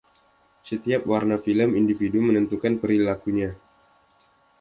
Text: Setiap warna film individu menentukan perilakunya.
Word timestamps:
Setiap 0.69 1.01
warna 1.11 1.37
film 1.45 1.69
individu 1.81 2.19
menentukan 2.27 2.73
perilakunya. 2.81 3.51